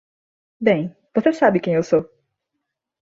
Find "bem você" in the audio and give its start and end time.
0.59-1.31